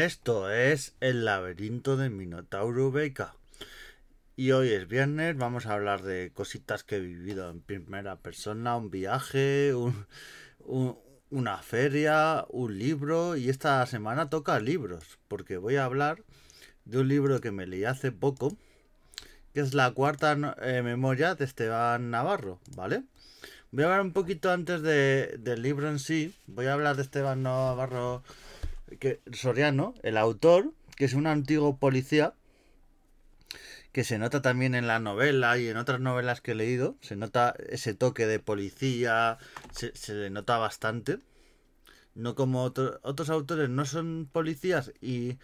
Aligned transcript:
Esto 0.00 0.50
es 0.50 0.96
El 1.00 1.26
laberinto 1.26 1.98
de 1.98 2.08
Minotauro 2.08 2.90
Beca. 2.90 3.34
Y 4.34 4.52
hoy 4.52 4.70
es 4.70 4.88
viernes, 4.88 5.36
vamos 5.36 5.66
a 5.66 5.74
hablar 5.74 6.00
de 6.00 6.32
cositas 6.32 6.84
que 6.84 6.96
he 6.96 7.00
vivido 7.00 7.50
en 7.50 7.60
primera 7.60 8.16
persona, 8.16 8.78
un 8.78 8.90
viaje, 8.90 9.74
una 11.28 11.58
feria, 11.58 12.46
un 12.48 12.78
libro. 12.78 13.36
Y 13.36 13.50
esta 13.50 13.84
semana 13.84 14.30
toca 14.30 14.58
libros, 14.58 15.18
porque 15.28 15.58
voy 15.58 15.76
a 15.76 15.84
hablar 15.84 16.24
de 16.86 17.00
un 17.00 17.08
libro 17.08 17.42
que 17.42 17.52
me 17.52 17.66
leí 17.66 17.84
hace 17.84 18.10
poco, 18.10 18.56
que 19.52 19.60
es 19.60 19.74
la 19.74 19.90
cuarta 19.90 20.56
eh, 20.62 20.80
memoria 20.80 21.34
de 21.34 21.44
Esteban 21.44 22.10
Navarro, 22.10 22.58
¿vale? 22.74 23.02
Voy 23.70 23.84
a 23.84 23.88
hablar 23.88 24.00
un 24.00 24.14
poquito 24.14 24.50
antes 24.50 24.80
del 24.80 25.60
libro 25.60 25.90
en 25.90 25.98
sí. 25.98 26.34
Voy 26.46 26.68
a 26.68 26.72
hablar 26.72 26.96
de 26.96 27.02
Esteban 27.02 27.42
Navarro 27.42 28.24
que, 28.98 29.20
Soriano, 29.32 29.94
el 30.02 30.16
autor, 30.16 30.72
que 30.96 31.04
es 31.04 31.14
un 31.14 31.26
antiguo 31.26 31.78
policía, 31.78 32.34
que 33.92 34.04
se 34.04 34.18
nota 34.18 34.40
también 34.42 34.74
en 34.74 34.86
la 34.86 35.00
novela 35.00 35.58
y 35.58 35.68
en 35.68 35.76
otras 35.76 36.00
novelas 36.00 36.40
que 36.40 36.52
he 36.52 36.54
leído. 36.54 36.96
Se 37.00 37.16
nota 37.16 37.54
ese 37.68 37.94
toque 37.94 38.26
de 38.26 38.38
policía, 38.38 39.38
se, 39.72 40.14
le 40.14 40.30
nota 40.30 40.58
bastante. 40.58 41.18
No 42.14 42.34
como 42.34 42.62
otros 42.64 43.30
autores, 43.30 43.68
no 43.68 43.84
son 43.84 44.28
policías 44.30 44.92
y, 45.00 45.38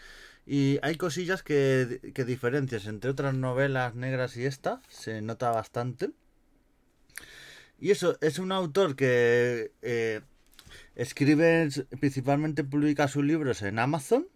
y 0.46 0.78
hay 0.82 0.96
cosillas 0.96 1.42
que, 1.42 2.12
que 2.15 2.24
diferencias 2.24 2.87
entre 2.87 3.10
otras 3.10 3.34
novelas 3.34 3.95
negras 3.95 4.37
y 4.37 4.45
esta, 4.45 4.82
se 4.88 5.23
nota 5.23 5.51
bastante. 5.51 6.10
Y 7.78 7.90
eso, 7.90 8.16
es 8.21 8.38
un 8.38 8.52
autor 8.52 8.96
que 8.96 9.73
eh, 9.82 10.23
escribe, 10.95 11.69
principalmente 12.01 12.65
publica 12.65 13.09
sus 13.09 13.24
libros 13.24 13.63
en 13.63 13.79
Amazon. 13.79 14.27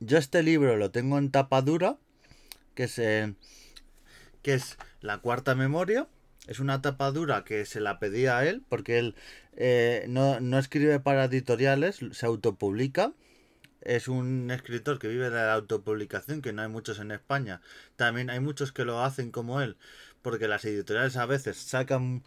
Yo 0.00 0.18
este 0.18 0.42
libro 0.42 0.76
lo 0.76 0.90
tengo 0.90 1.18
en 1.18 1.30
tapa 1.30 1.62
dura, 1.62 1.98
que 2.74 2.84
es, 2.84 2.94
que 2.94 4.54
es 4.54 4.78
la 5.00 5.18
cuarta 5.18 5.54
memoria. 5.54 6.08
Es 6.46 6.58
una 6.58 6.80
tapa 6.82 7.10
dura 7.10 7.44
que 7.44 7.64
se 7.66 7.80
la 7.80 7.98
pedía 7.98 8.38
a 8.38 8.46
él, 8.46 8.62
porque 8.68 8.98
él 8.98 9.14
eh, 9.56 10.06
no, 10.08 10.40
no 10.40 10.58
escribe 10.58 11.00
para 11.00 11.26
editoriales, 11.26 12.00
se 12.12 12.26
autopublica 12.26 13.12
es 13.80 14.08
un 14.08 14.50
escritor 14.50 14.98
que 14.98 15.08
vive 15.08 15.30
de 15.30 15.36
la 15.36 15.54
autopublicación, 15.54 16.42
que 16.42 16.52
no 16.52 16.62
hay 16.62 16.68
muchos 16.68 16.98
en 16.98 17.10
España. 17.10 17.60
También 17.96 18.30
hay 18.30 18.40
muchos 18.40 18.72
que 18.72 18.84
lo 18.84 19.00
hacen 19.02 19.30
como 19.30 19.60
él, 19.60 19.76
porque 20.22 20.48
las 20.48 20.64
editoriales 20.64 21.16
a 21.16 21.26
veces 21.26 21.56
sacan 21.56 22.22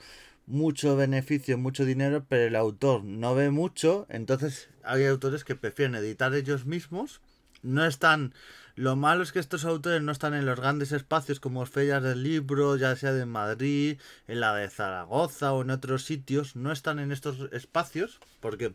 mucho 0.46 0.96
beneficio, 0.96 1.58
mucho 1.58 1.86
dinero, 1.86 2.26
pero 2.28 2.48
el 2.48 2.56
autor 2.56 3.04
no 3.04 3.36
ve 3.36 3.50
mucho, 3.50 4.06
entonces 4.10 4.70
hay 4.84 5.06
autores 5.06 5.44
que 5.44 5.56
prefieren 5.56 5.96
editar 5.96 6.34
ellos 6.34 6.66
mismos. 6.66 7.22
No 7.62 7.86
están. 7.86 8.34
Lo 8.76 8.96
malo 8.96 9.24
es 9.24 9.32
que 9.32 9.40
estos 9.40 9.66
autores 9.66 10.02
no 10.02 10.12
están 10.12 10.34
en 10.34 10.46
los 10.46 10.60
grandes 10.60 10.92
espacios 10.92 11.40
como 11.40 11.66
ferias 11.66 12.04
del 12.04 12.24
libro, 12.24 12.76
ya 12.76 12.96
sea 12.96 13.14
de 13.14 13.26
Madrid, 13.26 14.00
en 14.28 14.40
la 14.40 14.54
de 14.56 14.70
Zaragoza 14.70 15.54
o 15.54 15.62
en 15.62 15.70
otros 15.70 16.04
sitios. 16.04 16.56
No 16.56 16.72
están 16.72 17.00
en 17.00 17.12
estos 17.12 17.52
espacios 17.54 18.20
porque 18.42 18.74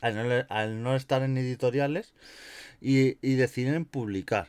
al 0.00 0.82
no, 0.82 0.96
estar 0.96 1.22
en 1.22 1.36
editoriales 1.36 2.14
y, 2.80 3.18
y 3.20 3.34
deciden 3.34 3.84
publicar. 3.84 4.48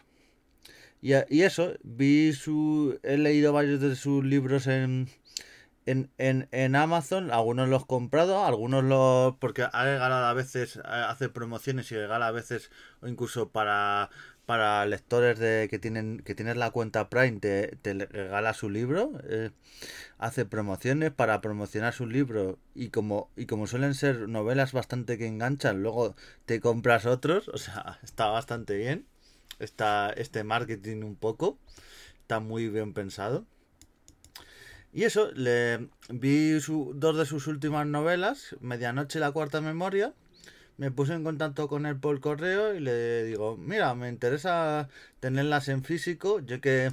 Y, 1.02 1.14
y, 1.30 1.42
eso, 1.44 1.74
vi 1.84 2.34
su. 2.34 3.00
He 3.04 3.18
leído 3.18 3.54
varios 3.54 3.82
de 3.82 3.96
sus 3.96 4.24
libros 4.24 4.68
en, 4.68 5.10
en, 5.86 6.10
en, 6.18 6.48
en, 6.52 6.76
Amazon. 6.76 7.32
Algunos 7.32 7.70
los 7.70 7.84
he 7.84 7.88
comprado, 7.88 8.46
algunos 8.46 8.84
los. 8.84 9.36
Porque 9.38 9.64
ha 9.72 9.84
regalado 9.84 10.26
a 10.26 10.34
veces, 10.34 10.80
hace 10.84 11.30
promociones 11.30 11.92
y 11.92 11.96
regala 11.96 12.28
a 12.28 12.32
veces, 12.32 12.72
o 13.02 13.08
incluso 13.08 13.50
para 13.50 14.10
para 14.46 14.86
lectores 14.86 15.40
de 15.40 15.68
que 15.70 15.80
tienen 15.80 16.20
que 16.20 16.36
tienes 16.36 16.58
la 16.58 16.72
cuenta 16.72 17.10
Prime 17.10 17.40
te, 17.40 17.78
te 17.82 17.94
regala 17.94 18.54
su 18.54 18.70
libro 18.70 19.14
eh, 19.30 19.52
hace 20.18 20.46
promociones 20.46 21.12
para 21.12 21.40
promocionar 21.40 21.94
su 21.94 22.06
libro 22.06 22.60
y 22.76 22.90
como 22.90 23.30
y 23.38 23.46
como 23.46 23.66
suelen 23.68 23.94
ser 23.94 24.28
novelas 24.28 24.74
bastante 24.74 25.18
que 25.18 25.28
enganchan 25.28 25.82
luego 25.82 26.16
te 26.46 26.60
compras 26.60 27.06
otros 27.06 27.48
o 27.50 27.58
sea 27.58 28.00
está 28.04 28.28
bastante 28.28 28.76
bien 28.76 29.06
está 29.60 30.10
este 30.10 30.44
marketing 30.44 31.04
un 31.04 31.16
poco 31.16 31.58
está 32.20 32.40
muy 32.40 32.68
bien 32.68 32.94
pensado 32.94 33.46
y 34.94 35.04
eso 35.04 35.32
le 35.34 35.90
vi 36.10 36.60
su, 36.60 36.92
dos 36.96 37.18
de 37.18 37.26
sus 37.26 37.48
últimas 37.48 37.88
novelas 37.88 38.56
medianoche 38.60 39.20
y 39.20 39.22
la 39.22 39.32
cuarta 39.32 39.62
memoria. 39.62 40.14
Me 40.78 40.92
puse 40.92 41.14
en 41.14 41.24
contacto 41.24 41.68
con 41.68 41.86
él 41.86 41.98
por 42.00 42.20
correo 42.22 42.74
y 42.74 42.80
le 42.80 43.24
digo, 43.26 43.58
mira, 43.58 43.94
me 43.94 44.10
interesa 44.10 44.90
tenerlas 45.20 45.70
en 45.70 45.84
físico, 45.84 46.40
yo 46.40 46.60
que 46.60 46.92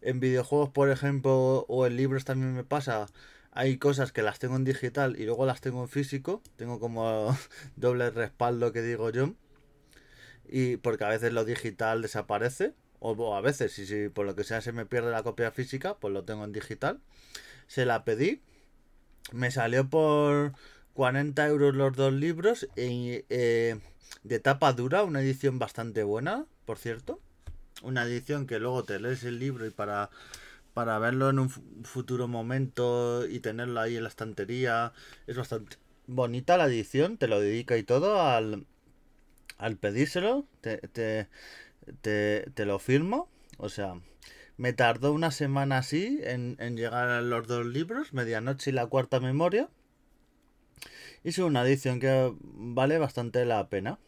en 0.00 0.20
videojuegos, 0.20 0.70
por 0.70 0.90
ejemplo, 0.90 1.66
o 1.68 1.86
en 1.86 1.96
libros 1.96 2.24
también 2.24 2.54
me 2.54 2.64
pasa, 2.64 3.08
hay 3.52 3.78
cosas 3.78 4.12
que 4.12 4.22
las 4.22 4.38
tengo 4.38 4.56
en 4.56 4.64
digital 4.64 5.16
y 5.18 5.24
luego 5.24 5.46
las 5.46 5.60
tengo 5.60 5.82
en 5.82 5.88
físico, 5.88 6.42
tengo 6.56 6.78
como 6.78 7.36
doble 7.76 8.10
respaldo 8.10 8.72
que 8.72 8.82
digo 8.82 9.10
yo, 9.10 9.34
y 10.48 10.76
porque 10.76 11.04
a 11.04 11.08
veces 11.08 11.32
lo 11.32 11.44
digital 11.44 12.02
desaparece, 12.02 12.74
o 13.00 13.34
a 13.34 13.40
veces, 13.40 13.72
si, 13.72 13.86
si 13.86 14.08
por 14.08 14.26
lo 14.26 14.34
que 14.34 14.44
sea 14.44 14.60
se 14.60 14.72
me 14.72 14.86
pierde 14.86 15.10
la 15.10 15.22
copia 15.22 15.50
física, 15.50 15.96
pues 15.98 16.12
lo 16.12 16.24
tengo 16.24 16.44
en 16.44 16.52
digital. 16.52 17.00
Se 17.66 17.84
la 17.84 18.04
pedí, 18.04 18.42
me 19.32 19.50
salió 19.50 19.88
por 19.88 20.52
40 20.94 21.46
euros 21.46 21.74
los 21.74 21.94
dos 21.94 22.12
libros 22.12 22.68
eh, 22.76 23.78
de 24.22 24.40
tapa 24.40 24.72
dura, 24.72 25.04
una 25.04 25.20
edición 25.20 25.58
bastante 25.58 26.02
buena, 26.02 26.46
por 26.64 26.78
cierto. 26.78 27.20
Una 27.82 28.04
edición 28.04 28.46
que 28.46 28.58
luego 28.58 28.84
te 28.84 28.98
lees 28.98 29.22
el 29.24 29.38
libro 29.38 29.66
y 29.66 29.70
para, 29.70 30.10
para 30.72 30.98
verlo 30.98 31.28
en 31.28 31.38
un 31.38 31.50
futuro 31.50 32.28
momento 32.28 33.26
y 33.26 33.40
tenerlo 33.40 33.80
ahí 33.80 33.96
en 33.96 34.04
la 34.04 34.08
estantería 34.08 34.92
es 35.26 35.36
bastante 35.36 35.76
bonita 36.06 36.56
la 36.56 36.66
edición, 36.66 37.18
te 37.18 37.28
lo 37.28 37.40
dedica 37.40 37.76
y 37.76 37.82
todo 37.82 38.22
al, 38.22 38.66
al 39.58 39.76
pedírselo, 39.76 40.46
te, 40.60 40.78
te, 40.78 41.28
te, 42.00 42.50
te 42.54 42.64
lo 42.64 42.78
firmo. 42.78 43.28
O 43.58 43.68
sea, 43.68 44.00
me 44.56 44.72
tardó 44.72 45.12
una 45.12 45.30
semana 45.30 45.78
así 45.78 46.20
en, 46.22 46.56
en 46.58 46.76
llegar 46.76 47.08
a 47.08 47.20
los 47.20 47.46
dos 47.46 47.66
libros, 47.66 48.12
Medianoche 48.12 48.70
y 48.70 48.74
la 48.74 48.86
cuarta 48.86 49.20
memoria. 49.20 49.68
Es 51.24 51.38
una 51.38 51.62
edición 51.62 51.98
que 52.00 52.32
vale 52.40 52.98
bastante 52.98 53.44
la 53.44 53.68
pena. 53.68 53.98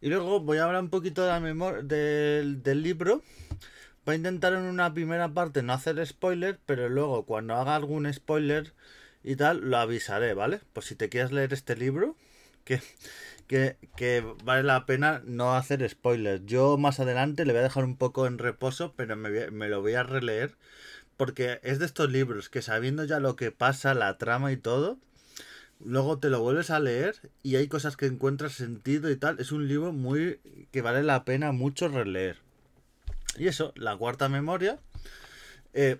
Y 0.00 0.08
luego 0.08 0.40
voy 0.40 0.58
a 0.58 0.64
hablar 0.64 0.82
un 0.82 0.90
poquito 0.90 1.22
de 1.22 1.28
la 1.28 1.40
memoria 1.40 1.82
del, 1.82 2.62
del 2.62 2.82
libro. 2.82 3.22
Voy 4.04 4.14
a 4.14 4.18
intentar 4.18 4.52
en 4.52 4.62
una 4.62 4.92
primera 4.92 5.32
parte 5.32 5.62
no 5.62 5.72
hacer 5.72 6.04
spoiler, 6.06 6.60
pero 6.66 6.88
luego 6.88 7.24
cuando 7.24 7.54
haga 7.54 7.74
algún 7.74 8.12
spoiler 8.12 8.74
y 9.24 9.36
tal, 9.36 9.68
lo 9.68 9.78
avisaré, 9.78 10.34
¿vale? 10.34 10.60
Pues 10.72 10.86
si 10.86 10.94
te 10.94 11.08
quieres 11.08 11.32
leer 11.32 11.52
este 11.52 11.76
libro, 11.76 12.16
que, 12.66 13.76
que, 13.96 14.24
vale 14.44 14.62
la 14.64 14.84
pena 14.86 15.22
no 15.24 15.54
hacer 15.54 15.88
spoilers. 15.88 16.44
Yo 16.46 16.76
más 16.76 17.00
adelante 17.00 17.44
le 17.46 17.52
voy 17.52 17.60
a 17.60 17.64
dejar 17.64 17.84
un 17.84 17.96
poco 17.96 18.26
en 18.26 18.38
reposo, 18.38 18.92
pero 18.96 19.16
me, 19.16 19.50
me 19.50 19.68
lo 19.68 19.80
voy 19.80 19.94
a 19.94 20.02
releer. 20.02 20.56
Porque 21.16 21.60
es 21.62 21.78
de 21.78 21.86
estos 21.86 22.10
libros 22.10 22.50
que 22.50 22.60
sabiendo 22.60 23.04
ya 23.04 23.20
lo 23.20 23.36
que 23.36 23.50
pasa, 23.50 23.94
la 23.94 24.18
trama 24.18 24.52
y 24.52 24.58
todo, 24.58 24.98
luego 25.82 26.18
te 26.18 26.28
lo 26.28 26.40
vuelves 26.40 26.70
a 26.70 26.80
leer 26.80 27.16
y 27.42 27.56
hay 27.56 27.68
cosas 27.68 27.96
que 27.96 28.06
encuentras 28.06 28.52
sentido 28.52 29.10
y 29.10 29.16
tal. 29.16 29.40
Es 29.40 29.52
un 29.52 29.66
libro 29.66 29.92
muy 29.92 30.40
que 30.72 30.82
vale 30.82 31.02
la 31.02 31.24
pena 31.24 31.52
mucho 31.52 31.88
releer. 31.88 32.36
Y 33.38 33.48
eso, 33.48 33.72
la 33.76 33.96
cuarta 33.96 34.28
memoria, 34.28 34.78
eh, 35.72 35.98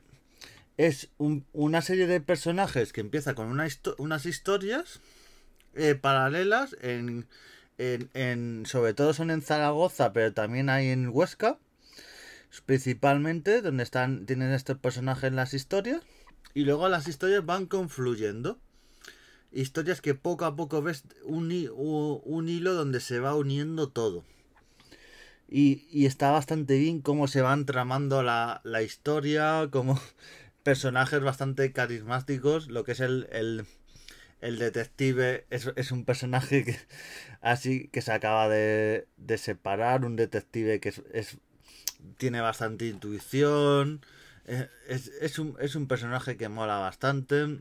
es 0.77 1.09
una 1.19 1.81
serie 1.81 2.07
de 2.07 2.21
personajes 2.21 2.93
que 2.93 3.01
empieza 3.01 3.35
con 3.35 3.47
una 3.47 3.67
unas 3.99 4.27
historias 4.27 5.01
eh, 5.77 5.95
paralelas 5.95 6.77
en, 6.81 7.27
en, 7.79 8.11
en, 8.15 8.67
sobre 8.67 8.95
todo 8.95 9.13
son 9.15 9.31
en 9.31 9.43
Zaragoza, 9.43 10.13
pero 10.13 10.33
también 10.33 10.69
hay 10.69 10.89
en 10.89 11.09
Huesca, 11.09 11.59
principalmente 12.65 13.63
donde 13.63 13.83
están 13.83 14.27
tienen 14.27 14.53
estos 14.53 14.79
personajes 14.79 15.33
las 15.33 15.55
historias 15.55 16.03
y 16.55 16.65
luego 16.65 16.89
las 16.89 17.07
historias 17.07 17.45
van 17.45 17.67
confluyendo 17.67 18.59
historias 19.57 20.01
que 20.01 20.15
poco 20.15 20.45
a 20.45 20.55
poco 20.55 20.83
ves 20.83 21.05
un, 21.25 21.53
un 21.75 22.49
hilo 22.49 22.75
donde 22.75 23.01
se 23.01 23.21
va 23.21 23.35
uniendo 23.35 23.89
todo. 23.89 24.25
Y, 25.49 25.87
y, 25.91 26.07
está 26.07 26.33
bastante 26.33 26.77
bien 26.77 27.01
cómo 27.01 27.29
se 27.29 27.41
van 27.41 27.67
tramando 27.67 28.23
la, 28.25 28.61
la 28.65 28.83
historia, 28.83 29.69
como 29.71 30.01
personajes 30.65 31.21
bastante 31.21 31.73
carismáticos, 31.73 32.69
lo 32.69 32.85
que 32.85 32.93
es 32.93 33.01
el, 33.01 33.29
el, 33.31 33.65
el 34.41 34.59
detective 34.59 35.47
es, 35.51 35.71
es, 35.77 35.93
un 35.93 36.05
personaje 36.05 36.65
que 36.65 36.79
así 37.41 37.89
que 37.89 38.03
se 38.03 38.13
acaba 38.13 38.49
de, 38.49 39.07
de 39.17 39.39
separar, 39.39 40.05
un 40.05 40.17
detective 40.17 40.81
que 40.81 40.93
es, 41.13 41.39
tiene 42.19 42.41
bastante 42.41 42.87
intuición, 42.87 44.01
es, 44.47 45.09
es, 45.21 45.39
un, 45.39 45.57
es 45.61 45.75
un 45.75 45.89
personaje 45.89 46.37
que 46.37 46.49
mola 46.49 46.79
bastante. 46.79 47.61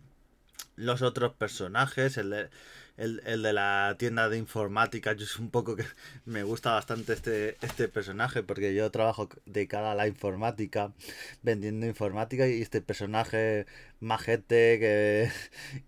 Los 0.76 1.02
otros 1.02 1.34
personajes, 1.34 2.18
el, 2.18 2.50
el, 2.98 3.22
el, 3.26 3.44
de 3.44 3.54
la 3.54 3.96
tienda 3.98 4.30
de 4.30 4.38
informática. 4.38 5.14
Yo 5.14 5.26
es 5.26 5.38
un 5.40 5.50
poco 5.50 5.76
que 5.76 5.86
me 6.26 6.44
gusta 6.44 6.74
bastante 6.74 7.14
este, 7.14 7.58
este 7.62 7.88
personaje 7.88 8.44
porque 8.44 8.74
yo 8.74 8.90
trabajo 8.92 9.30
de 9.46 9.68
cara 9.68 9.92
a 9.92 9.96
la 9.96 10.08
informática, 10.08 10.94
vendiendo 11.42 11.86
informática 11.86 12.48
y 12.48 12.62
este 12.62 12.82
personaje 12.82 13.66
majete 14.00 14.80
que, 14.80 15.32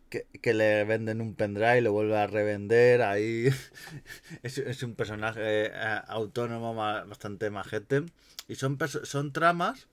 que, 0.41 0.53
le 0.53 0.83
venden 0.85 1.21
un 1.21 1.35
pendrive 1.35 1.79
y 1.79 1.81
lo 1.81 1.91
vuelve 1.91 2.17
a 2.17 2.27
revender. 2.27 3.01
Ahí 3.01 3.49
es, 4.43 4.57
es 4.57 4.83
un 4.83 4.95
personaje 4.95 5.67
eh, 5.67 6.01
autónomo 6.07 6.75
bastante 6.75 7.49
majete. 7.49 8.03
Y 8.47 8.55
son, 8.55 8.77
son 9.03 9.33
tramas 9.33 9.87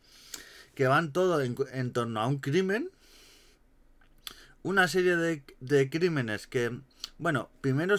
que 0.74 0.86
van 0.86 1.12
todo 1.12 1.40
en, 1.42 1.56
en 1.72 1.92
torno 1.92 2.20
a 2.20 2.26
un 2.26 2.38
crimen 2.38 2.90
una 4.64 4.88
serie 4.88 5.14
de, 5.16 5.90
crímenes 5.90 6.48
que 6.48 6.80
bueno, 7.18 7.50
primero. 7.60 7.96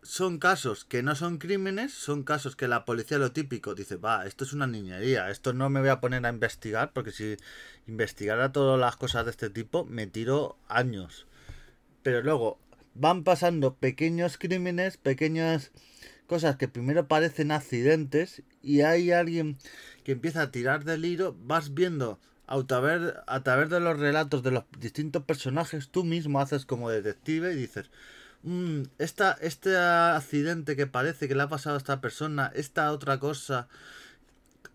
Son 0.00 0.38
casos 0.38 0.84
que 0.86 1.02
no 1.02 1.14
son 1.16 1.36
crímenes, 1.36 1.92
son 1.92 2.22
casos 2.22 2.56
que 2.56 2.68
la 2.68 2.86
policía 2.86 3.18
lo 3.18 3.32
típico 3.32 3.74
dice, 3.74 3.96
va, 3.96 4.24
esto 4.26 4.44
es 4.44 4.54
una 4.54 4.66
niñería, 4.66 5.28
esto 5.28 5.52
no 5.52 5.68
me 5.68 5.80
voy 5.80 5.90
a 5.90 6.00
poner 6.00 6.24
a 6.24 6.30
investigar, 6.30 6.92
porque 6.94 7.10
si 7.10 7.36
investigara 7.86 8.52
todas 8.52 8.80
las 8.80 8.96
cosas 8.96 9.26
de 9.26 9.32
este 9.32 9.50
tipo, 9.50 9.84
me 9.84 10.06
tiro 10.06 10.56
años. 10.68 11.26
Pero 12.02 12.22
luego 12.22 12.58
van 12.94 13.24
pasando 13.24 13.74
pequeños 13.74 14.38
crímenes, 14.38 14.96
pequeñas 14.96 15.72
cosas 16.26 16.56
que 16.56 16.68
primero 16.68 17.08
parecen 17.08 17.50
accidentes 17.50 18.42
y 18.62 18.82
hay 18.82 19.10
alguien 19.10 19.58
que 20.04 20.12
empieza 20.12 20.42
a 20.42 20.50
tirar 20.52 20.84
del 20.84 21.04
hilo, 21.04 21.36
vas 21.40 21.74
viendo 21.74 22.20
a 22.48 22.62
través, 22.62 23.14
a 23.26 23.42
través 23.42 23.68
de 23.68 23.78
los 23.78 23.98
relatos 23.98 24.42
de 24.42 24.50
los 24.50 24.64
distintos 24.78 25.22
personajes, 25.24 25.90
tú 25.90 26.02
mismo 26.02 26.40
haces 26.40 26.64
como 26.64 26.88
detective 26.88 27.52
y 27.52 27.56
dices, 27.56 27.90
mmm, 28.42 28.84
esta, 28.98 29.36
este 29.42 29.76
accidente 29.76 30.74
que 30.74 30.86
parece 30.86 31.28
que 31.28 31.34
le 31.34 31.42
ha 31.42 31.48
pasado 31.48 31.76
a 31.76 31.78
esta 31.78 32.00
persona, 32.00 32.50
esta 32.54 32.90
otra 32.92 33.20
cosa 33.20 33.68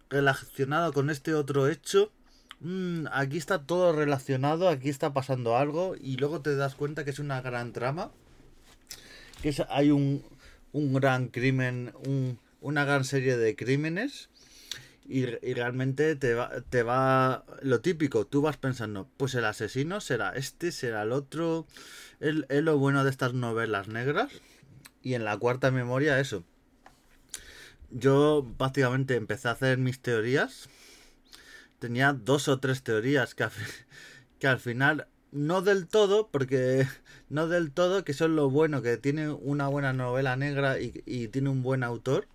relacionado 0.10 0.94
con 0.94 1.10
este 1.10 1.34
otro 1.34 1.68
hecho, 1.68 2.12
mmm, 2.60 3.08
aquí 3.12 3.38
está 3.38 3.64
todo 3.64 3.92
relacionado, 3.92 4.70
aquí 4.70 4.90
está 4.90 5.12
pasando 5.14 5.58
algo 5.58 5.96
y 6.00 6.18
luego 6.18 6.42
te 6.42 6.56
das 6.56 6.76
cuenta 6.76 7.04
que 7.04 7.10
es 7.10 7.20
una 7.20 7.42
gran 7.42 7.74
trama, 7.74 8.12
que 9.42 9.50
es, 9.50 9.64
hay 9.70 9.90
un, 9.90 10.24
un 10.74 10.94
gran 10.94 11.30
crimen, 11.30 11.92
un, 12.06 12.38
una 12.62 12.86
gran 12.86 13.04
serie 13.04 13.36
de 13.36 13.56
crímenes 13.56 14.30
y, 15.06 15.26
realmente 15.26 16.16
te 16.16 16.34
va, 16.34 16.62
te 16.70 16.84
va 16.84 17.46
lo 17.62 17.82
típico, 17.82 18.26
tú 18.26 18.42
vas 18.42 18.58
pensando, 18.58 19.10
pues 19.18 19.36
el 19.36 19.46
asesino 19.46 20.00
será 20.00 20.32
este, 20.32 20.72
será 20.72 21.04
el 21.04 21.12
otro, 21.12 21.68
es, 22.20 22.36
lo 22.50 22.78
bueno 22.78 23.04
de 23.04 23.10
estas 23.10 23.34
novelas 23.34 23.88
negras 23.88 24.32
y 25.02 25.16
en 25.16 25.26
la 25.26 25.38
cuarta 25.38 25.72
memoria 25.72 26.20
eso. 26.20 26.44
Yo 27.92 28.48
prácticamente 28.58 29.16
empecé 29.16 29.50
a 29.50 29.52
hacer 29.52 29.78
mis 29.78 30.00
teorías, 30.00 30.70
tenía 31.80 32.14
dos 32.14 32.48
o 32.48 32.60
tres 32.60 32.82
teorías 32.82 33.36
que, 33.36 33.48
que 34.40 34.48
al 34.48 34.60
final 34.60 35.08
no 35.32 35.62
del 35.62 35.88
todo, 35.88 36.30
porque 36.30 36.88
no 37.30 37.48
del 37.48 37.72
todo, 37.72 38.06
que 38.06 38.14
son 38.14 38.36
lo 38.36 38.50
bueno, 38.50 38.82
que 38.82 38.98
tiene 38.98 39.30
una 39.30 39.68
buena 39.68 39.92
novela 39.92 40.38
negra 40.38 40.80
y, 40.80 41.04
y 41.06 41.28
tiene 41.28 41.50
un 41.50 41.62
buen 41.62 41.84
autor, 41.84 42.28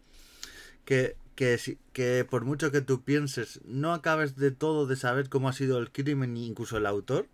que 0.84 1.16
que, 1.38 1.78
que 1.92 2.26
por 2.28 2.44
mucho 2.44 2.72
que 2.72 2.80
tú 2.80 3.04
pienses, 3.04 3.60
no 3.64 3.94
acabes 3.94 4.34
de 4.34 4.50
todo 4.50 4.88
de 4.88 4.96
saber 4.96 5.28
cómo 5.28 5.48
ha 5.48 5.52
sido 5.52 5.78
el 5.78 5.92
crimen, 5.92 6.36
incluso 6.36 6.78
el 6.78 6.84
autor, 6.84 7.28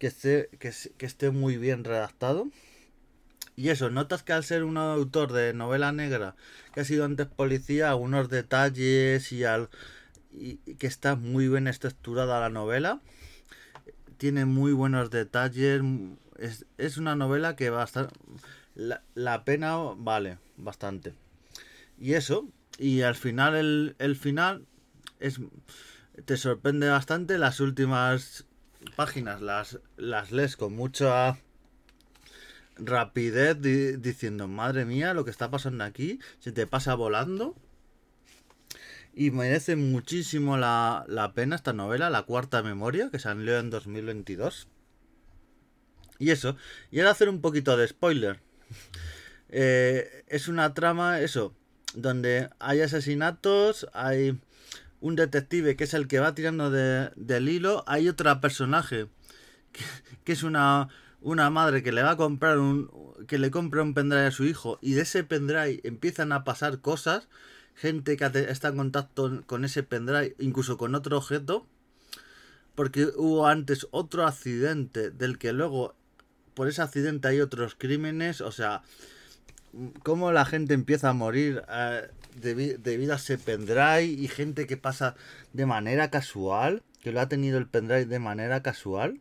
que 0.00 0.08
esté, 0.08 0.48
que, 0.58 0.72
esté 1.06 1.30
muy 1.30 1.56
bien 1.56 1.84
redactado. 1.84 2.48
Y 3.54 3.68
eso, 3.68 3.90
notas 3.90 4.24
que 4.24 4.32
al 4.32 4.42
ser 4.42 4.64
un 4.64 4.76
autor 4.76 5.32
de 5.32 5.54
novela 5.54 5.92
negra, 5.92 6.34
que 6.74 6.80
ha 6.80 6.84
sido 6.84 7.04
antes 7.04 7.28
policía, 7.28 7.90
algunos 7.90 8.28
detalles 8.28 9.30
y, 9.30 9.44
al, 9.44 9.70
y, 10.32 10.56
que 10.56 10.88
está 10.88 11.14
muy 11.14 11.46
bien 11.46 11.68
estructurada 11.68 12.40
la 12.40 12.48
novela. 12.48 13.02
Tiene 14.16 14.46
muy 14.46 14.72
buenos 14.72 15.10
detalles. 15.10 15.80
Es, 16.38 16.66
es 16.76 16.96
una 16.96 17.14
novela 17.14 17.54
que 17.54 17.70
va 17.70 17.82
a 17.82 17.84
estar... 17.84 18.08
La, 18.74 19.04
la 19.14 19.44
pena 19.44 19.76
vale 19.96 20.38
bastante. 20.56 21.14
Y 22.00 22.14
eso, 22.14 22.48
y 22.78 23.02
al 23.02 23.14
final, 23.14 23.54
el, 23.54 23.96
el 23.98 24.16
final 24.16 24.66
es 25.20 25.40
te 26.24 26.36
sorprende 26.36 26.88
bastante. 26.88 27.38
Las 27.38 27.60
últimas 27.60 28.46
páginas 28.96 29.40
las, 29.40 29.78
las 29.96 30.32
lees 30.32 30.56
con 30.56 30.74
mucha 30.74 31.38
rapidez 32.76 33.60
diciendo, 34.00 34.48
madre 34.48 34.84
mía, 34.84 35.14
lo 35.14 35.24
que 35.24 35.30
está 35.30 35.50
pasando 35.50 35.84
aquí, 35.84 36.18
se 36.38 36.52
te 36.52 36.66
pasa 36.66 36.94
volando. 36.94 37.56
Y 39.14 39.30
merece 39.30 39.76
muchísimo 39.76 40.56
la, 40.56 41.04
la 41.06 41.34
pena 41.34 41.56
esta 41.56 41.74
novela, 41.74 42.08
La 42.08 42.22
Cuarta 42.22 42.62
Memoria, 42.62 43.10
que 43.10 43.18
salió 43.18 43.58
en 43.58 43.68
2022. 43.68 44.68
Y 46.18 46.30
eso, 46.30 46.56
y 46.90 47.00
ahora 47.00 47.10
hacer 47.10 47.28
un 47.28 47.40
poquito 47.40 47.76
de 47.76 47.88
spoiler. 47.88 48.40
Eh, 49.54 50.24
es 50.28 50.48
una 50.48 50.72
trama, 50.72 51.20
eso, 51.20 51.54
donde 51.94 52.48
hay 52.58 52.80
asesinatos, 52.80 53.86
hay 53.92 54.38
un 55.00 55.16
detective 55.16 55.76
que 55.76 55.84
es 55.84 55.94
el 55.94 56.08
que 56.08 56.20
va 56.20 56.34
tirando 56.34 56.70
de, 56.70 57.10
del 57.16 57.48
hilo, 57.48 57.84
hay 57.86 58.08
otra 58.08 58.40
personaje 58.40 59.08
que, 60.24 60.32
es 60.32 60.42
una, 60.42 60.88
una 61.20 61.50
madre 61.50 61.82
que 61.82 61.92
le 61.92 62.02
va 62.02 62.12
a 62.12 62.16
comprar 62.16 62.58
un 62.58 62.90
que 63.26 63.38
le 63.38 63.50
compra 63.50 63.82
un 63.82 63.94
pendrive 63.94 64.26
a 64.26 64.30
su 64.30 64.44
hijo 64.44 64.78
y 64.82 64.94
de 64.94 65.02
ese 65.02 65.24
pendrive 65.24 65.80
empiezan 65.84 66.32
a 66.32 66.44
pasar 66.44 66.80
cosas, 66.80 67.28
gente 67.74 68.16
que 68.16 68.24
está 68.48 68.68
en 68.68 68.76
contacto 68.76 69.42
con 69.46 69.64
ese 69.64 69.82
pendrive, 69.82 70.34
incluso 70.38 70.76
con 70.76 70.94
otro 70.94 71.18
objeto, 71.18 71.66
porque 72.74 73.08
hubo 73.16 73.46
antes 73.46 73.86
otro 73.90 74.26
accidente 74.26 75.10
del 75.10 75.38
que 75.38 75.52
luego 75.52 75.94
por 76.54 76.68
ese 76.68 76.82
accidente 76.82 77.28
hay 77.28 77.40
otros 77.40 77.74
crímenes, 77.76 78.40
o 78.40 78.52
sea, 78.52 78.82
cómo 80.02 80.32
la 80.32 80.44
gente 80.44 80.74
empieza 80.74 81.10
a 81.10 81.12
morir 81.12 81.62
uh, 81.68 82.06
debido 82.36 83.12
a 83.12 83.16
ese 83.16 83.38
pendrive 83.38 84.04
y 84.04 84.28
gente 84.28 84.66
que 84.66 84.76
pasa 84.76 85.14
de 85.52 85.66
manera 85.66 86.10
casual, 86.10 86.82
que 87.00 87.12
lo 87.12 87.20
ha 87.20 87.28
tenido 87.28 87.58
el 87.58 87.68
pendrive 87.68 88.06
de 88.06 88.18
manera 88.18 88.62
casual. 88.62 89.20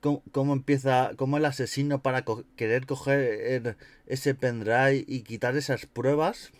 Cómo, 0.00 0.22
cómo 0.32 0.52
empieza, 0.52 1.12
cómo 1.16 1.36
el 1.36 1.44
asesino 1.44 2.02
para 2.02 2.24
querer 2.56 2.86
coger 2.86 3.76
ese 4.06 4.34
pendrive 4.34 5.04
y 5.06 5.22
quitar 5.22 5.56
esas 5.56 5.86
pruebas. 5.86 6.50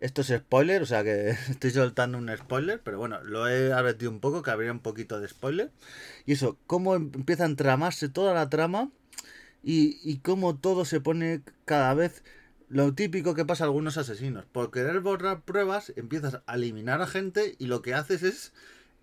Esto 0.00 0.20
es 0.20 0.28
spoiler, 0.28 0.82
o 0.82 0.86
sea 0.86 1.02
que 1.02 1.30
estoy 1.50 1.70
soltando 1.70 2.18
un 2.18 2.30
spoiler, 2.36 2.80
pero 2.82 2.98
bueno, 2.98 3.22
lo 3.24 3.48
he 3.48 3.72
advertido 3.72 4.10
un 4.10 4.20
poco, 4.20 4.42
que 4.42 4.50
habría 4.50 4.70
un 4.70 4.80
poquito 4.80 5.18
de 5.18 5.28
spoiler. 5.28 5.70
Y 6.26 6.32
eso, 6.32 6.58
cómo 6.66 6.94
empieza 6.94 7.44
a 7.44 7.46
entramarse 7.46 8.10
toda 8.10 8.34
la 8.34 8.50
trama 8.50 8.90
y, 9.66 9.98
y 10.04 10.18
cómo 10.18 10.56
todo 10.56 10.84
se 10.84 11.00
pone 11.00 11.42
cada 11.64 11.92
vez 11.92 12.22
lo 12.68 12.94
típico 12.94 13.34
que 13.34 13.44
pasa 13.44 13.64
a 13.64 13.66
algunos 13.66 13.98
asesinos. 13.98 14.44
Por 14.46 14.70
querer 14.70 15.00
borrar 15.00 15.42
pruebas, 15.42 15.92
empiezas 15.96 16.40
a 16.46 16.54
eliminar 16.54 17.02
a 17.02 17.08
gente 17.08 17.56
y 17.58 17.66
lo 17.66 17.82
que 17.82 17.92
haces 17.92 18.22
es. 18.22 18.52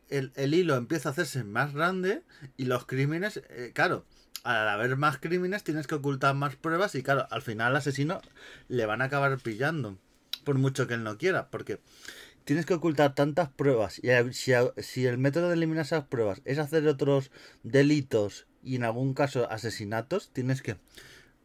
El, 0.09 0.31
el 0.35 0.53
hilo 0.53 0.75
empieza 0.75 1.09
a 1.09 1.11
hacerse 1.11 1.43
más 1.43 1.73
grande 1.73 2.23
y 2.55 2.65
los 2.65 2.85
crímenes, 2.85 3.41
eh, 3.49 3.71
claro, 3.73 4.05
al 4.43 4.69
haber 4.69 4.95
más 4.95 5.17
crímenes 5.17 5.63
tienes 5.63 5.85
que 5.85 5.95
ocultar 5.95 6.33
más 6.33 6.55
pruebas 6.55 6.95
y 6.95 7.03
claro, 7.03 7.27
al 7.29 7.41
final 7.41 7.67
al 7.67 7.77
asesino 7.77 8.21
le 8.69 8.85
van 8.85 9.01
a 9.01 9.05
acabar 9.05 9.37
pillando. 9.39 9.97
Por 10.45 10.57
mucho 10.57 10.87
que 10.87 10.93
él 10.93 11.03
no 11.03 11.17
quiera, 11.17 11.49
porque 11.49 11.81
tienes 12.45 12.65
que 12.65 12.73
ocultar 12.73 13.15
tantas 13.15 13.49
pruebas 13.49 13.99
y 13.99 14.09
si, 14.33 14.53
si 14.77 15.05
el 15.05 15.17
método 15.17 15.49
de 15.49 15.55
eliminar 15.55 15.85
esas 15.85 16.05
pruebas 16.05 16.41
es 16.45 16.59
hacer 16.59 16.87
otros 16.87 17.31
delitos 17.63 18.47
y 18.63 18.75
en 18.75 18.83
algún 18.83 19.13
caso 19.13 19.49
asesinatos, 19.51 20.31
tienes 20.31 20.61
que 20.61 20.77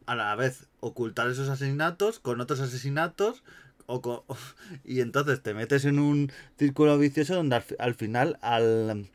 a 0.05 0.15
la 0.15 0.35
vez 0.35 0.67
ocultar 0.79 1.29
esos 1.29 1.49
asesinatos 1.49 2.19
con 2.19 2.41
otros 2.41 2.59
asesinatos 2.61 3.43
o 3.85 4.25
y 4.85 5.01
entonces 5.01 5.41
te 5.41 5.53
metes 5.53 5.85
en 5.85 5.99
un 5.99 6.31
círculo 6.57 6.97
vicioso 6.97 7.35
donde 7.35 7.61
al, 7.79 7.95
final 7.95 8.37
al, 8.41 9.09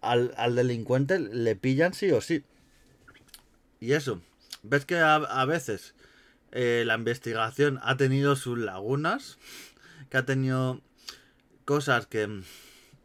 al, 0.00 0.54
delincuente 0.54 1.18
le 1.18 1.56
pillan 1.56 1.92
sí 1.92 2.10
o 2.10 2.20
sí. 2.20 2.44
Y 3.80 3.92
eso, 3.92 4.22
ves 4.62 4.84
que 4.84 4.98
a, 4.98 5.44
veces 5.44 5.94
eh, 6.52 6.84
la 6.86 6.94
investigación 6.94 7.78
ha 7.82 7.96
tenido 7.96 8.36
sus 8.36 8.58
lagunas, 8.58 9.38
que 10.08 10.16
ha 10.16 10.24
tenido 10.24 10.80
cosas 11.66 12.06
que 12.06 12.42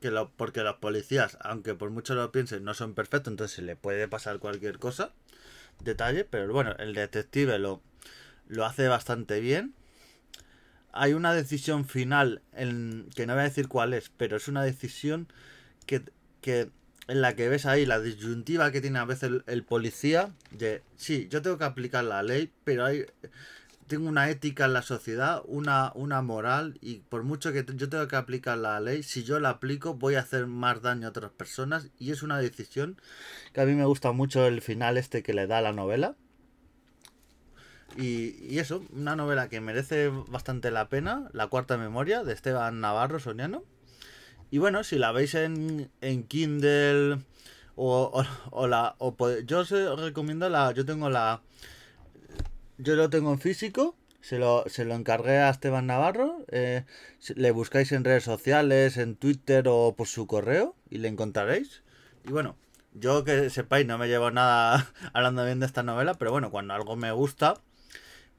que 0.01 0.11
lo, 0.11 0.31
porque 0.31 0.63
los 0.63 0.77
policías, 0.77 1.37
aunque 1.41 1.75
por 1.75 1.91
mucho 1.91 2.15
lo 2.15 2.31
piensen, 2.31 2.65
no 2.65 2.73
son 2.73 2.95
perfectos, 2.95 3.31
entonces 3.31 3.55
se 3.55 3.61
le 3.61 3.75
puede 3.75 4.07
pasar 4.07 4.39
cualquier 4.39 4.79
cosa, 4.79 5.13
detalle, 5.79 6.25
pero 6.25 6.51
bueno, 6.51 6.75
el 6.79 6.93
detective 6.93 7.59
lo, 7.59 7.81
lo 8.47 8.65
hace 8.65 8.87
bastante 8.87 9.39
bien. 9.39 9.75
Hay 10.91 11.13
una 11.13 11.33
decisión 11.33 11.85
final, 11.85 12.41
en, 12.53 13.09
que 13.15 13.25
no 13.27 13.33
voy 13.33 13.41
a 13.41 13.45
decir 13.45 13.67
cuál 13.67 13.93
es, 13.93 14.09
pero 14.09 14.37
es 14.37 14.47
una 14.47 14.63
decisión 14.63 15.27
que, 15.85 16.01
que 16.41 16.71
en 17.07 17.21
la 17.21 17.35
que 17.35 17.47
ves 17.47 17.65
ahí 17.65 17.85
la 17.85 17.99
disyuntiva 17.99 18.71
que 18.71 18.81
tiene 18.81 18.99
a 18.99 19.05
veces 19.05 19.31
el, 19.45 19.63
policía 19.63 20.33
de, 20.49 20.81
sí, 20.97 21.27
yo 21.29 21.41
tengo 21.41 21.59
que 21.59 21.63
aplicar 21.63 22.03
la 22.03 22.23
ley, 22.23 22.51
pero 22.63 22.85
hay, 22.85 23.05
tengo 23.91 24.07
una 24.07 24.29
ética 24.29 24.63
en 24.65 24.73
la 24.73 24.83
sociedad, 24.83 25.41
una, 25.47 25.91
una 25.95 26.21
moral, 26.21 26.77
y 26.79 26.99
por 26.99 27.23
mucho 27.23 27.51
que 27.51 27.65
yo 27.75 27.89
tengo 27.89 28.07
que 28.07 28.15
aplicar 28.15 28.57
la 28.57 28.79
ley, 28.79 29.03
si 29.03 29.23
yo 29.23 29.41
la 29.41 29.49
aplico 29.49 29.95
voy 29.95 30.15
a 30.15 30.21
hacer 30.21 30.47
más 30.47 30.81
daño 30.81 31.07
a 31.07 31.09
otras 31.09 31.31
personas, 31.31 31.89
y 31.99 32.11
es 32.11 32.23
una 32.23 32.39
decisión 32.39 33.01
que 33.51 33.59
a 33.59 33.65
mí 33.65 33.73
me 33.73 33.83
gusta 33.83 34.13
mucho 34.13 34.47
el 34.47 34.61
final 34.61 34.95
este 34.95 35.23
que 35.23 35.33
le 35.33 35.45
da 35.45 35.59
la 35.59 35.73
novela. 35.73 36.15
Y, 37.97 38.37
y, 38.49 38.59
eso, 38.59 38.81
una 38.93 39.17
novela 39.17 39.49
que 39.49 39.59
merece 39.59 40.07
bastante 40.07 40.71
la 40.71 40.87
pena, 40.87 41.27
La 41.33 41.47
Cuarta 41.47 41.77
Memoria, 41.77 42.23
de 42.23 42.31
Esteban 42.31 42.79
Navarro 42.79 43.19
Soniano. 43.19 43.65
Y 44.51 44.59
bueno, 44.59 44.85
si 44.85 44.97
la 44.99 45.11
veis 45.11 45.35
en, 45.35 45.91
en 45.99 46.23
Kindle 46.23 47.17
o, 47.75 48.23
o, 48.51 48.67
la... 48.67 48.95
O, 48.99 49.13
yo 49.45 49.59
os 49.59 49.99
recomiendo 49.99 50.47
la... 50.47 50.71
Yo 50.71 50.85
tengo 50.85 51.09
la... 51.09 51.41
Yo 52.83 52.95
lo 52.95 53.11
tengo 53.11 53.31
en 53.31 53.39
físico. 53.39 53.95
Se 54.21 54.39
lo, 54.39 54.63
se 54.67 54.85
lo 54.85 54.95
encargué 54.95 55.37
a 55.37 55.51
Esteban 55.51 55.85
Navarro. 55.85 56.43
Eh, 56.51 56.83
le 57.35 57.51
buscáis 57.51 57.91
en 57.91 58.03
redes 58.03 58.23
sociales, 58.23 58.97
en 58.97 59.15
Twitter 59.15 59.65
o 59.67 59.93
por 59.95 60.07
su 60.07 60.25
correo 60.25 60.75
y 60.89 60.97
le 60.97 61.07
encontraréis. 61.07 61.83
Y 62.25 62.31
bueno, 62.31 62.55
yo 62.93 63.23
que 63.23 63.51
sepáis 63.51 63.85
no 63.85 63.99
me 63.99 64.07
llevo 64.07 64.31
nada 64.31 64.91
hablando 65.13 65.45
bien 65.45 65.59
de 65.59 65.67
esta 65.67 65.83
novela, 65.83 66.15
pero 66.15 66.31
bueno, 66.31 66.49
cuando 66.49 66.73
algo 66.73 66.95
me 66.95 67.11
gusta, 67.11 67.61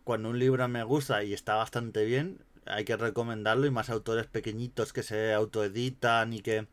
cuando 0.03 0.31
un 0.31 0.41
libro 0.41 0.67
me 0.67 0.83
gusta 0.83 1.23
y 1.23 1.35
está 1.35 1.55
bastante 1.55 2.05
bien, 2.05 2.41
hay 2.67 2.85
que 2.85 2.97
recomendarlo 2.97 3.67
y 3.67 3.71
más 3.71 3.91
autores 3.91 4.27
pequeñitos 4.27 4.93
que 4.93 5.05
se 5.05 5.33
autoeditan 5.33 6.33
y 6.33 6.41
que 6.41 6.67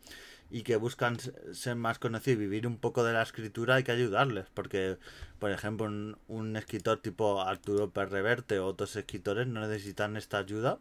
y 0.49 0.63
que 0.63 0.75
buscan 0.77 1.17
ser 1.53 1.75
más 1.75 1.99
conocidos 1.99 2.37
y 2.37 2.45
vivir 2.45 2.67
un 2.67 2.77
poco 2.77 3.03
de 3.03 3.13
la 3.13 3.21
escritura 3.21 3.75
hay 3.75 3.83
que 3.83 3.91
ayudarles 3.91 4.47
porque 4.53 4.97
por 5.37 5.51
ejemplo 5.51 5.85
un, 6.27 6.55
escritor 6.55 7.01
tipo 7.01 7.41
Arturo 7.41 7.91
Perreverte 7.91 8.59
o 8.59 8.65
otros 8.65 8.95
escritores 8.95 9.47
no 9.47 9.61
necesitan 9.61 10.17
esta 10.17 10.39
ayuda 10.39 10.79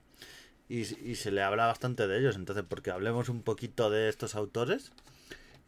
y, 0.69 0.81
y 0.81 1.17
se 1.17 1.31
le 1.31 1.43
habla 1.43 1.67
bastante 1.67 2.07
de 2.07 2.19
ellos 2.19 2.37
entonces 2.37 2.65
porque 2.69 2.91
hablemos 2.91 3.29
un 3.29 3.43
poquito 3.43 3.91
de 3.91 4.09
estos 4.09 4.35
autores 4.35 4.93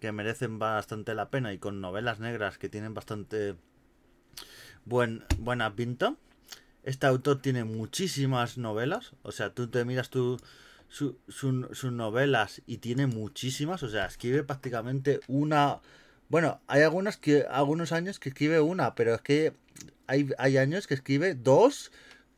que 0.01 0.13
merecen 0.13 0.59
bastante 0.59 1.15
la 1.15 1.31
pena 1.31 1.53
y 1.53 1.59
con 1.59 1.81
novelas 1.81 2.21
negras 2.21 2.57
que 2.57 2.71
tienen 2.71 2.95
bastante 2.95 3.57
buen, 4.87 5.25
buena 5.39 5.75
pinta 5.75 6.17
este 6.83 7.07
autor 7.07 7.43
tiene 7.43 7.65
muchísimas 7.65 8.59
novelas. 8.59 9.13
O 9.23 9.33
sea, 9.33 9.51
tú 9.51 9.69
te 9.69 9.85
miras 9.85 10.11
tu, 10.97 11.19
sus 11.29 11.93
novelas 11.93 12.63
y 12.67 12.79
tiene 12.79 13.07
muchísimas. 13.07 13.83
O 13.83 13.89
sea, 13.89 14.07
escribe 14.07 14.43
prácticamente 14.45 15.21
una. 15.29 15.81
Bueno, 16.29 16.61
hay 16.67 16.83
algunas 16.83 17.17
que. 17.17 17.47
algunos 17.51 17.93
años 17.93 18.19
que 18.19 18.31
escribe 18.31 18.61
una, 18.61 18.95
pero 18.95 19.15
es 19.15 19.23
que 19.23 19.55
hay, 20.07 20.31
hay 20.39 20.59
años 20.59 20.87
que 20.87 20.95
escribe 20.95 21.35
dos, 21.35 21.93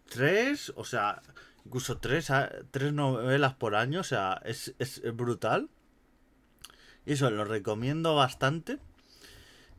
tres, 0.08 0.72
o 0.76 0.84
sea, 0.84 1.22
incluso 1.64 1.98
tres, 1.98 2.28
tres 2.70 2.92
novelas 2.92 3.54
por 3.54 3.74
año. 3.74 4.00
O 4.00 4.04
sea, 4.04 4.40
es, 4.44 4.74
es 4.78 5.02
brutal. 5.14 5.68
Y 7.04 7.14
eso 7.14 7.30
lo 7.30 7.44
recomiendo 7.44 8.14
bastante. 8.14 8.78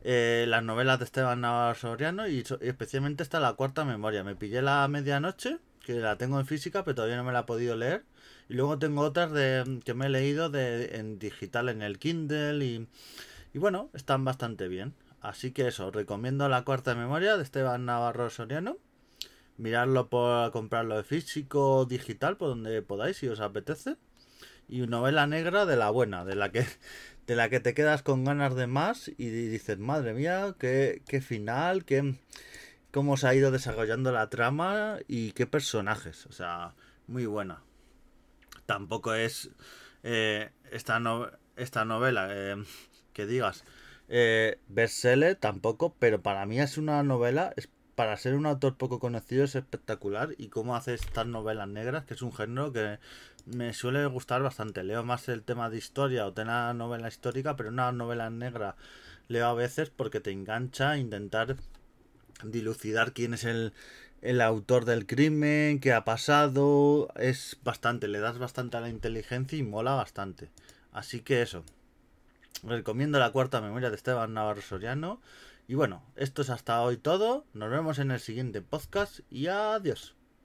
Eh, 0.06 0.44
las 0.48 0.62
novelas 0.62 0.98
de 0.98 1.06
Esteban 1.06 1.40
Navarro 1.40 1.74
Soriano 1.74 2.28
y, 2.28 2.44
especialmente 2.60 3.22
está 3.22 3.40
la 3.40 3.54
cuarta 3.54 3.86
memoria. 3.86 4.22
Me 4.22 4.36
pillé 4.36 4.60
la 4.60 4.86
medianoche, 4.86 5.58
que 5.84 5.94
la 5.94 6.16
tengo 6.18 6.40
en 6.40 6.46
física, 6.46 6.84
pero 6.84 6.94
todavía 6.96 7.16
no 7.16 7.24
me 7.24 7.32
la 7.32 7.40
he 7.40 7.44
podido 7.44 7.76
leer. 7.76 8.04
Y 8.48 8.54
luego 8.54 8.78
tengo 8.78 9.02
otras 9.02 9.32
de 9.32 9.80
que 9.84 9.94
me 9.94 10.06
he 10.06 10.08
leído 10.08 10.50
de, 10.50 10.96
en 10.96 11.18
digital 11.18 11.68
en 11.68 11.82
el 11.82 11.98
Kindle 11.98 12.64
y, 12.64 12.88
y 13.52 13.58
bueno, 13.58 13.90
están 13.94 14.24
bastante 14.24 14.68
bien. 14.68 14.94
Así 15.20 15.52
que 15.52 15.68
eso, 15.68 15.90
recomiendo 15.90 16.48
la 16.48 16.64
cuarta 16.64 16.94
memoria 16.94 17.36
de 17.36 17.42
Esteban 17.42 17.86
Navarro 17.86 18.28
Soriano. 18.30 18.76
Mirarlo 19.56 20.08
por 20.08 20.50
comprarlo 20.52 20.96
de 20.96 21.04
físico 21.04 21.86
digital, 21.86 22.36
por 22.36 22.48
donde 22.48 22.82
podáis, 22.82 23.16
si 23.18 23.28
os 23.28 23.40
apetece. 23.40 23.96
Y 24.68 24.80
novela 24.86 25.26
negra 25.26 25.66
de 25.66 25.76
la 25.76 25.90
buena, 25.90 26.24
de 26.24 26.34
la 26.34 26.50
que 26.50 26.66
de 27.26 27.36
la 27.36 27.48
que 27.48 27.60
te 27.60 27.74
quedas 27.74 28.02
con 28.02 28.24
ganas 28.24 28.54
de 28.54 28.66
más 28.66 29.08
y 29.16 29.28
dices, 29.28 29.78
madre 29.78 30.12
mía, 30.12 30.54
qué, 30.58 31.02
qué 31.06 31.22
final, 31.22 31.84
qué, 31.84 32.16
cómo 32.94 33.16
se 33.16 33.26
ha 33.26 33.34
ido 33.34 33.50
desarrollando 33.50 34.12
la 34.12 34.30
trama 34.30 34.98
y 35.08 35.32
qué 35.32 35.48
personajes. 35.48 36.26
O 36.26 36.32
sea, 36.32 36.74
muy 37.08 37.26
buena. 37.26 37.60
Tampoco 38.66 39.14
es 39.14 39.50
eh, 40.04 40.52
esta, 40.70 41.00
novela 41.00 42.28
eh, 42.30 42.64
que 43.12 43.26
digas 43.26 43.64
eh, 44.08 44.60
bestseller, 44.68 45.34
tampoco, 45.34 45.96
pero 45.98 46.22
para 46.22 46.46
mí 46.46 46.60
es 46.60 46.78
una 46.78 47.02
novela, 47.02 47.52
es, 47.56 47.68
para 47.96 48.16
ser 48.16 48.36
un 48.36 48.46
autor 48.46 48.76
poco 48.76 49.00
conocido 49.00 49.42
es 49.42 49.56
espectacular 49.56 50.28
y 50.38 50.46
cómo 50.46 50.76
hace 50.76 50.94
estas 50.94 51.26
novelas 51.26 51.66
negras, 51.66 52.04
que 52.04 52.14
es 52.14 52.22
un 52.22 52.32
género 52.32 52.72
que 52.72 53.00
me 53.44 53.72
suele 53.72 54.06
gustar 54.06 54.40
bastante. 54.40 54.84
Leo 54.84 55.02
más 55.02 55.28
el 55.28 55.42
tema 55.42 55.68
de 55.68 55.78
historia 55.78 56.28
o 56.28 56.40
una 56.40 56.72
novela 56.74 57.08
histórica, 57.08 57.56
pero 57.56 57.70
una 57.70 57.90
novela 57.90 58.30
negra 58.30 58.76
leo 59.26 59.48
a 59.48 59.54
veces 59.54 59.90
porque 59.90 60.20
te 60.20 60.30
engancha 60.30 60.92
a 60.92 60.98
intentar 60.98 61.56
dilucidar 62.42 63.12
quién 63.12 63.34
es 63.34 63.44
el, 63.44 63.72
el 64.22 64.40
autor 64.40 64.84
del 64.84 65.06
crimen, 65.06 65.80
qué 65.80 65.92
ha 65.92 66.04
pasado. 66.04 67.08
Es 67.16 67.58
bastante, 67.62 68.08
le 68.08 68.20
das 68.20 68.38
bastante 68.38 68.76
a 68.76 68.80
la 68.80 68.88
inteligencia 68.88 69.58
y 69.58 69.62
mola 69.62 69.94
bastante. 69.94 70.50
Así 70.92 71.20
que 71.20 71.42
eso. 71.42 71.64
Recomiendo 72.62 73.18
la 73.18 73.32
cuarta 73.32 73.60
memoria 73.60 73.90
de 73.90 73.96
Esteban 73.96 74.32
Navarro 74.32 74.62
Soriano. 74.62 75.20
Y 75.68 75.74
bueno, 75.74 76.02
esto 76.16 76.42
es 76.42 76.50
hasta 76.50 76.80
hoy 76.82 76.96
todo. 76.96 77.44
Nos 77.52 77.70
vemos 77.70 77.98
en 77.98 78.10
el 78.10 78.20
siguiente 78.20 78.62
podcast 78.62 79.20
y 79.30 79.48
adiós. 79.48 80.14